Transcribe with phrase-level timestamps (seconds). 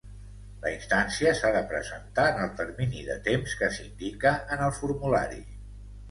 [0.61, 5.39] La instància s'ha de presentar en el termini de temps que s'indica en el formulari.